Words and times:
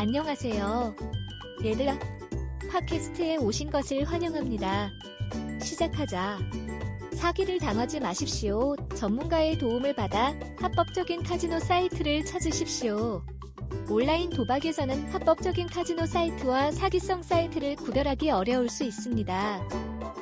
안녕하세요. 0.00 0.96
얘들아, 1.62 1.98
팟캐스트에 2.72 3.36
오신 3.36 3.70
것을 3.70 4.04
환영합니다. 4.04 4.90
시작하자. 5.60 6.38
사기를 7.12 7.58
당하지 7.58 8.00
마십시오. 8.00 8.76
전문가의 8.96 9.58
도움을 9.58 9.94
받아 9.94 10.32
합법적인 10.58 11.22
카지노 11.22 11.58
사이트를 11.58 12.24
찾으십시오. 12.24 13.22
온라인 13.90 14.30
도박에서는 14.30 15.12
합법적인 15.12 15.66
카지노 15.66 16.06
사이트와 16.06 16.70
사기성 16.70 17.22
사이트를 17.22 17.76
구별하기 17.76 18.30
어려울 18.30 18.70
수 18.70 18.84
있습니다. 18.84 19.68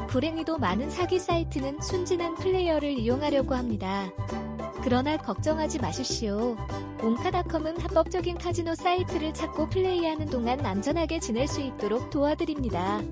불행히도 0.09 0.59
많은 0.59 0.91
사기 0.91 1.21
사이트는 1.21 1.81
순진한 1.83 2.35
플레이어를 2.35 2.99
이용하려고 2.99 3.55
합니다. 3.55 4.11
그러나 4.89 5.18
걱정하지 5.18 5.80
마십시오. 5.80 6.57
옹카닷컴은 7.02 7.79
합법적인 7.79 8.39
카지노 8.39 8.75
사이트를 8.75 9.34
찾고 9.34 9.68
플레이하는 9.68 10.25
동안 10.30 10.64
안전하게 10.64 11.21
지낼 11.21 11.46
수 11.46 11.61
있도록 11.61 12.08
도와드립니다. 12.08 13.03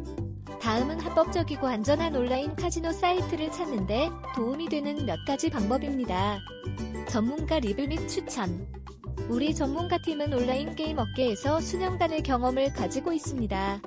다음은 0.58 0.98
합법적이고 1.00 1.66
안전한 1.66 2.16
온라인 2.16 2.56
카지노 2.56 2.92
사이트를 2.92 3.52
찾는데 3.52 4.08
도움이 4.34 4.70
되는 4.70 5.04
몇 5.04 5.22
가지 5.26 5.50
방법입니다. 5.50 6.38
전문가 7.10 7.58
리뷰 7.58 7.86
및 7.86 8.08
추천. 8.08 8.66
우리 9.28 9.54
전문가 9.54 9.98
팀은 9.98 10.32
온라인 10.32 10.74
게임 10.74 10.96
업계에서 10.96 11.60
수년간의 11.60 12.22
경험을 12.22 12.72
가지고 12.72 13.12
있습니다. 13.12 13.82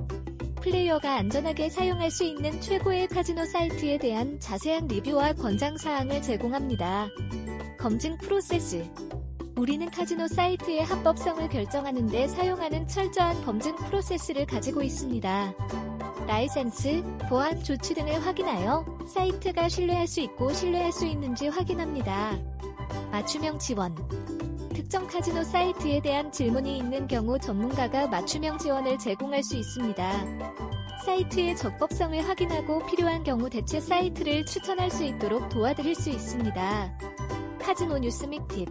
플레이어가 0.61 1.15
안전하게 1.15 1.71
사용할 1.71 2.11
수 2.11 2.23
있는 2.23 2.61
최고의 2.61 3.07
카지노 3.07 3.45
사이트에 3.45 3.97
대한 3.97 4.39
자세한 4.39 4.89
리뷰와 4.89 5.33
권장 5.33 5.75
사항을 5.75 6.21
제공합니다. 6.21 7.09
검증 7.79 8.17
프로세스. 8.17 8.85
우리는 9.55 9.89
카지노 9.89 10.27
사이트의 10.27 10.83
합법성을 10.83 11.47
결정하는 11.47 12.07
데 12.07 12.27
사용하는 12.27 12.85
철저한 12.89 13.45
검증 13.45 13.73
프로세스를 13.77 14.45
가지고 14.45 14.83
있습니다. 14.83 15.53
라이센스, 16.27 17.01
보안 17.29 17.63
조치 17.63 17.93
등을 17.93 18.19
확인하여 18.25 18.85
사이트가 19.07 19.69
신뢰할 19.69 20.07
수 20.07 20.19
있고 20.19 20.51
신뢰할 20.51 20.91
수 20.91 21.05
있는지 21.05 21.47
확인합니다. 21.47 22.37
맞춤형 23.13 23.59
지원. 23.59 23.95
특정 24.73 25.07
카지노 25.07 25.45
사이트에 25.45 26.01
대한 26.01 26.33
질문이 26.33 26.79
있는 26.79 27.07
경우 27.07 27.39
전문가가 27.39 28.07
맞춤형 28.07 28.57
지원을 28.57 28.99
제공할 28.99 29.41
수 29.41 29.55
있습니다. 29.55 30.25
사이트의 31.05 31.55
적법성을 31.55 32.27
확인하고 32.27 32.85
필요한 32.87 33.23
경우 33.23 33.49
대체 33.49 33.79
사이트를 33.79 34.45
추천할 34.45 34.91
수 34.91 35.05
있도록 35.05 35.47
도와드릴 35.47 35.95
수 35.95 36.09
있습니다. 36.09 37.08
카지노 37.69 37.99
뉴스 37.99 38.25
및 38.25 38.41
팁. 38.47 38.67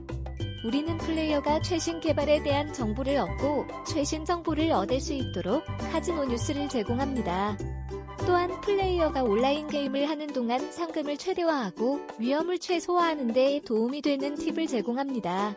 우리는 0.65 0.99
플레이어가 0.99 1.63
최신 1.63 2.01
개발에 2.01 2.43
대한 2.43 2.73
정보를 2.73 3.17
얻고 3.19 3.65
최신 3.87 4.25
정보를 4.25 4.73
얻을 4.73 5.01
수 5.01 5.13
있도록 5.13 5.63
카지노 5.93 6.25
뉴스를 6.25 6.69
제공합니다. 6.69 7.57
또한 8.27 8.61
플레이어가 8.61 9.23
온라인 9.23 9.69
게임을 9.69 10.09
하는 10.09 10.27
동안 10.27 10.73
상금을 10.73 11.17
최대화하고 11.17 12.01
위험을 12.19 12.59
최소화하는 12.59 13.29
데 13.29 13.61
도움이 13.65 14.03
되는 14.03 14.35
팁을 14.35 14.67
제공합니다. 14.67 15.55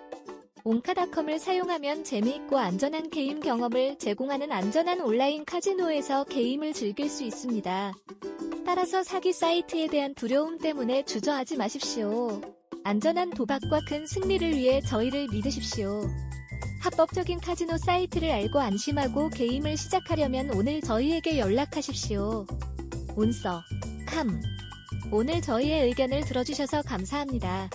옹카닷컴을 0.64 1.39
사용하면 1.39 2.03
재미있고 2.03 2.59
안전한 2.59 3.09
게임 3.09 3.39
경험을 3.39 3.97
제공하는 3.97 4.52
안전한 4.52 5.02
온라인 5.02 5.45
카지노에서 5.45 6.25
게임을 6.25 6.73
즐길 6.73 7.09
수 7.09 7.23
있습니다. 7.23 7.92
따라서 8.67 9.02
사기 9.02 9.34
사이트에 9.34 9.88
대한 9.88 10.14
두려움 10.14 10.59
때문에 10.59 11.06
주저하지 11.06 11.58
마십시오. 11.58 12.39
안전한 12.84 13.30
도박과 13.30 13.82
큰 13.88 14.08
승리를 14.08 14.56
위해 14.56 14.82
저희를 14.82 15.28
믿으십시오. 15.32 16.10
합법적인 16.82 17.40
카지노 17.40 17.78
사이트를 17.78 18.32
알고 18.32 18.60
안심하고 18.60 19.30
게임을 19.30 19.78
시작하려면 19.78 20.50
오늘 20.50 20.82
저희에게 20.82 21.38
연락하십시오. 21.38 22.48
온서, 23.16 23.62
캄. 24.08 24.42
오늘 25.12 25.42
저희의 25.42 25.88
의견을 25.88 26.22
들어주셔서 26.22 26.81
감사합니다. 26.81 27.70